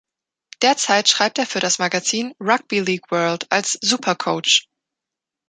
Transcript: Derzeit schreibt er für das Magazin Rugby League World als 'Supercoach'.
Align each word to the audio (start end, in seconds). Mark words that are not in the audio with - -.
Derzeit 0.63 1.09
schreibt 1.09 1.37
er 1.37 1.45
für 1.45 1.59
das 1.59 1.77
Magazin 1.77 2.33
Rugby 2.39 2.79
League 2.79 3.11
World 3.11 3.45
als 3.51 3.79
'Supercoach'. 3.83 4.65